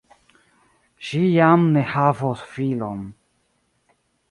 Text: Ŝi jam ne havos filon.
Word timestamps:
Ŝi 1.09 1.19
jam 1.33 1.67
ne 1.77 1.85
havos 1.91 2.43
filon. 2.55 3.07